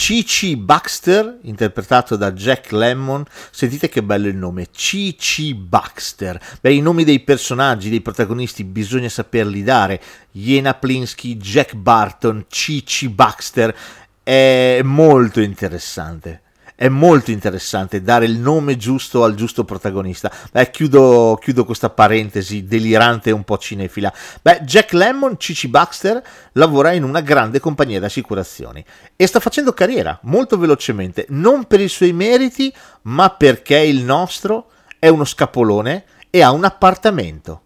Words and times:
Cici 0.00 0.56
Baxter, 0.56 1.40
interpretato 1.42 2.16
da 2.16 2.32
Jack 2.32 2.72
Lemmon. 2.72 3.22
Sentite 3.50 3.90
che 3.90 4.02
bello 4.02 4.28
il 4.28 4.34
nome, 4.34 4.68
Cici 4.72 5.52
Baxter. 5.52 6.40
Beh, 6.62 6.72
i 6.72 6.80
nomi 6.80 7.04
dei 7.04 7.20
personaggi, 7.20 7.90
dei 7.90 8.00
protagonisti, 8.00 8.64
bisogna 8.64 9.10
saperli 9.10 9.62
dare. 9.62 10.00
Jena 10.30 10.72
Plinsky, 10.72 11.36
Jack 11.36 11.74
Barton, 11.74 12.46
Cici 12.48 13.10
Baxter. 13.10 13.76
È 14.22 14.80
molto 14.82 15.42
interessante 15.42 16.44
è 16.80 16.88
molto 16.88 17.30
interessante 17.30 18.00
dare 18.00 18.24
il 18.24 18.38
nome 18.38 18.78
giusto 18.78 19.22
al 19.22 19.34
giusto 19.34 19.66
protagonista. 19.66 20.32
Beh, 20.50 20.70
chiudo, 20.70 21.38
chiudo 21.38 21.66
questa 21.66 21.90
parentesi 21.90 22.64
delirante 22.64 23.28
e 23.28 23.34
un 23.34 23.44
po' 23.44 23.58
cinefila. 23.58 24.10
Beh, 24.40 24.62
Jack 24.62 24.94
Lemmon, 24.94 25.38
Cici 25.38 25.68
Baxter, 25.68 26.22
lavora 26.52 26.92
in 26.92 27.02
una 27.02 27.20
grande 27.20 27.60
compagnia 27.60 27.98
di 27.98 28.06
assicurazioni 28.06 28.82
e 29.14 29.26
sta 29.26 29.40
facendo 29.40 29.74
carriera 29.74 30.18
molto 30.22 30.56
velocemente, 30.56 31.26
non 31.28 31.66
per 31.66 31.82
i 31.82 31.88
suoi 31.88 32.14
meriti, 32.14 32.72
ma 33.02 33.28
perché 33.28 33.76
il 33.76 34.02
nostro 34.02 34.70
è 34.98 35.08
uno 35.08 35.26
scapolone 35.26 36.04
e 36.30 36.40
ha 36.40 36.50
un 36.50 36.64
appartamento. 36.64 37.64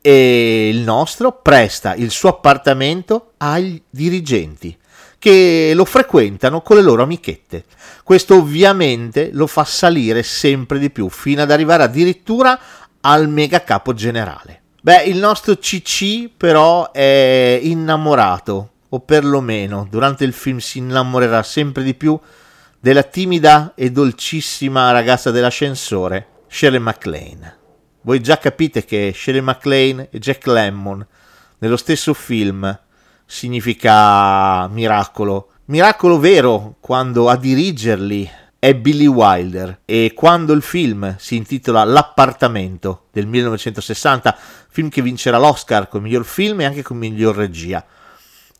E 0.00 0.70
il 0.70 0.80
nostro 0.80 1.32
presta 1.32 1.94
il 1.94 2.10
suo 2.10 2.30
appartamento 2.30 3.32
ai 3.36 3.82
dirigenti 3.90 4.74
che 5.24 5.72
lo 5.74 5.86
frequentano 5.86 6.60
con 6.60 6.76
le 6.76 6.82
loro 6.82 7.02
amichette. 7.02 7.64
Questo 8.02 8.34
ovviamente 8.34 9.30
lo 9.32 9.46
fa 9.46 9.64
salire 9.64 10.22
sempre 10.22 10.78
di 10.78 10.90
più, 10.90 11.08
fino 11.08 11.40
ad 11.40 11.50
arrivare 11.50 11.82
addirittura 11.82 12.60
al 13.00 13.26
mega 13.30 13.64
capo 13.64 13.94
generale. 13.94 14.60
Beh, 14.82 15.04
il 15.04 15.16
nostro 15.16 15.56
CC 15.56 16.28
però 16.36 16.92
è 16.92 17.58
innamorato, 17.62 18.72
o 18.90 19.00
perlomeno 19.00 19.86
durante 19.88 20.24
il 20.24 20.34
film 20.34 20.58
si 20.58 20.76
innamorerà 20.76 21.42
sempre 21.42 21.82
di 21.84 21.94
più 21.94 22.20
della 22.78 23.02
timida 23.02 23.72
e 23.74 23.90
dolcissima 23.90 24.90
ragazza 24.90 25.30
dell'ascensore, 25.30 26.26
Shirley 26.48 26.80
MacLaine. 26.80 27.56
Voi 28.02 28.20
già 28.20 28.36
capite 28.36 28.84
che 28.84 29.14
Shirley 29.16 29.40
MacLaine 29.40 30.08
e 30.10 30.18
Jack 30.18 30.46
Lemmon 30.48 31.06
nello 31.60 31.78
stesso 31.78 32.12
film 32.12 32.78
significa 33.26 34.68
miracolo. 34.68 35.50
Miracolo 35.66 36.18
vero 36.18 36.76
quando 36.80 37.28
a 37.28 37.36
dirigerli 37.36 38.30
è 38.58 38.74
Billy 38.74 39.06
Wilder 39.06 39.80
e 39.84 40.12
quando 40.14 40.54
il 40.54 40.62
film 40.62 41.16
si 41.18 41.36
intitola 41.36 41.84
L'appartamento 41.84 43.08
del 43.12 43.26
1960, 43.26 44.34
film 44.70 44.88
che 44.88 45.02
vincerà 45.02 45.36
l'Oscar 45.36 45.88
come 45.88 46.04
miglior 46.04 46.24
film 46.24 46.62
e 46.62 46.64
anche 46.64 46.82
come 46.82 47.08
miglior 47.08 47.36
regia. 47.36 47.84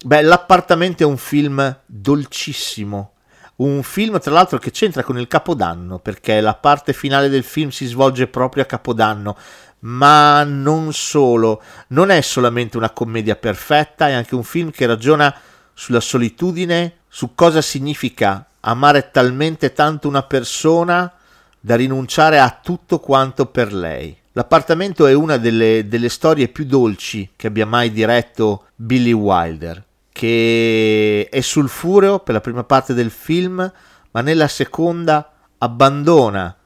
Beh, 0.04 0.20
L'appartamento 0.20 1.02
è 1.02 1.06
un 1.06 1.16
film 1.16 1.80
dolcissimo, 1.86 3.13
un 3.56 3.82
film 3.82 4.18
tra 4.18 4.32
l'altro 4.32 4.58
che 4.58 4.70
c'entra 4.70 5.02
con 5.02 5.18
il 5.18 5.28
Capodanno 5.28 5.98
perché 5.98 6.40
la 6.40 6.54
parte 6.54 6.92
finale 6.92 7.28
del 7.28 7.44
film 7.44 7.68
si 7.68 7.86
svolge 7.86 8.26
proprio 8.26 8.62
a 8.62 8.66
Capodanno 8.66 9.36
ma 9.84 10.44
non 10.44 10.92
solo, 10.92 11.62
non 11.88 12.10
è 12.10 12.20
solamente 12.20 12.76
una 12.76 12.90
commedia 12.90 13.36
perfetta, 13.36 14.08
è 14.08 14.12
anche 14.12 14.34
un 14.34 14.42
film 14.42 14.70
che 14.70 14.86
ragiona 14.86 15.34
sulla 15.74 16.00
solitudine, 16.00 17.00
su 17.08 17.34
cosa 17.34 17.60
significa 17.60 18.46
amare 18.60 19.10
talmente 19.10 19.72
tanto 19.72 20.08
una 20.08 20.22
persona 20.22 21.12
da 21.60 21.76
rinunciare 21.76 22.38
a 22.38 22.58
tutto 22.62 22.98
quanto 22.98 23.46
per 23.46 23.72
lei. 23.72 24.16
L'appartamento 24.32 25.06
è 25.06 25.12
una 25.12 25.36
delle, 25.36 25.86
delle 25.86 26.08
storie 26.08 26.48
più 26.48 26.64
dolci 26.64 27.30
che 27.36 27.46
abbia 27.46 27.66
mai 27.66 27.92
diretto 27.92 28.66
Billy 28.74 29.12
Wilder, 29.12 29.84
che 30.14 31.28
è 31.28 31.40
sul 31.40 31.68
fureo 31.68 32.20
per 32.20 32.34
la 32.34 32.40
prima 32.40 32.62
parte 32.62 32.94
del 32.94 33.10
film, 33.10 33.72
ma 34.12 34.20
nella 34.20 34.46
seconda 34.46 35.32
abbandona 35.58 36.56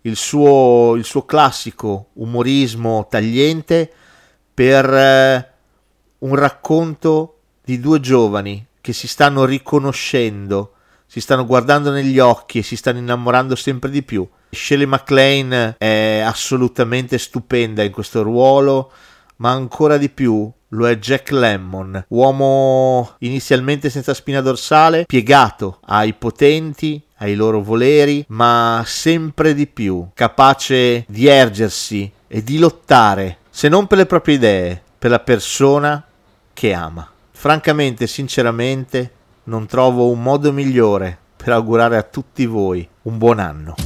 il 0.00 0.16
suo, 0.16 0.96
il 0.96 1.04
suo 1.04 1.24
classico 1.24 2.08
umorismo 2.14 3.06
tagliente 3.08 3.88
per 4.52 4.92
eh, 4.92 5.52
un 6.18 6.34
racconto 6.34 7.38
di 7.62 7.78
due 7.78 8.00
giovani 8.00 8.66
che 8.80 8.92
si 8.92 9.06
stanno 9.06 9.44
riconoscendo, 9.44 10.72
si 11.06 11.20
stanno 11.20 11.46
guardando 11.46 11.92
negli 11.92 12.18
occhi 12.18 12.58
e 12.58 12.62
si 12.64 12.74
stanno 12.74 12.98
innamorando 12.98 13.54
sempre 13.54 13.88
di 13.88 14.02
più. 14.02 14.28
Shelley 14.50 14.86
MacLaine 14.86 15.76
è 15.78 16.24
assolutamente 16.26 17.18
stupenda 17.18 17.84
in 17.84 17.92
questo 17.92 18.22
ruolo, 18.22 18.90
ma 19.36 19.50
ancora 19.50 19.96
di 19.96 20.08
più 20.08 20.50
lo 20.70 20.88
è 20.88 20.98
Jack 20.98 21.30
Lemmon, 21.30 22.06
uomo 22.08 23.14
inizialmente 23.20 23.88
senza 23.90 24.14
spina 24.14 24.40
dorsale, 24.40 25.04
piegato 25.06 25.78
ai 25.86 26.12
potenti, 26.14 27.02
ai 27.18 27.34
loro 27.34 27.62
voleri, 27.62 28.24
ma 28.28 28.82
sempre 28.84 29.54
di 29.54 29.66
più 29.66 30.08
capace 30.14 31.04
di 31.08 31.26
ergersi 31.26 32.10
e 32.26 32.42
di 32.42 32.58
lottare, 32.58 33.38
se 33.48 33.68
non 33.68 33.86
per 33.86 33.98
le 33.98 34.06
proprie 34.06 34.34
idee, 34.34 34.82
per 34.98 35.10
la 35.10 35.20
persona 35.20 36.04
che 36.52 36.72
ama. 36.72 37.08
Francamente, 37.30 38.06
sinceramente, 38.06 39.12
non 39.44 39.66
trovo 39.66 40.10
un 40.10 40.22
modo 40.22 40.52
migliore 40.52 41.16
per 41.36 41.52
augurare 41.52 41.96
a 41.96 42.02
tutti 42.02 42.44
voi 42.46 42.86
un 43.02 43.18
buon 43.18 43.38
anno. 43.38 43.85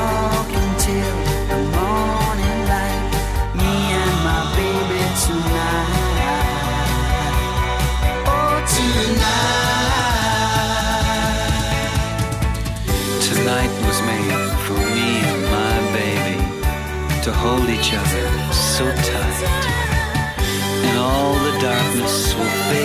to 17.31 17.37
hold 17.37 17.69
each 17.69 17.93
other 17.93 18.27
so 18.51 18.85
tight, 18.85 19.43
and 20.85 20.97
all 20.97 21.33
the 21.33 21.59
darkness 21.61 22.35
will 22.35 22.45
fade. 22.45 22.80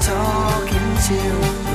talking 0.00 0.96
to. 1.08 1.65